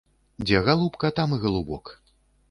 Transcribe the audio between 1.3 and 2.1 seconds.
і галубок!